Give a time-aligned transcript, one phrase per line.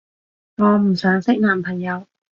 [0.57, 2.07] 我唔想識男朋友